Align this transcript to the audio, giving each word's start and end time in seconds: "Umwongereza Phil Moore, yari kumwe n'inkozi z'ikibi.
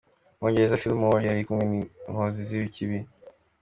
"Umwongereza 0.33 0.79
Phil 0.81 0.95
Moore, 1.01 1.25
yari 1.29 1.41
kumwe 1.47 1.63
n'inkozi 1.67 2.39
z'ikibi. 2.49 2.99